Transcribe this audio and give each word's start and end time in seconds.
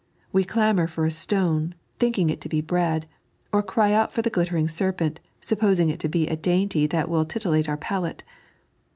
We 0.31 0.45
clamour 0.45 0.87
for 0.87 1.05
a 1.05 1.11
stone, 1.11 1.75
thinking 1.99 2.31
it 2.31 2.41
to 2.41 2.49
he 2.51 2.59
bread; 2.59 3.07
or 3.51 3.61
cry 3.61 3.93
out 3.93 4.11
for 4.11 4.23
the 4.23 4.31
gUttering 4.31 4.67
serpent, 4.67 5.19
supposing 5.41 5.89
it 5.91 5.99
to 5.99 6.09
be 6.09 6.25
a 6.27 6.35
dainty 6.35 6.87
that 6.87 7.07
will 7.07 7.23
titillate 7.23 7.69
our 7.69 7.77
palate. 7.77 8.23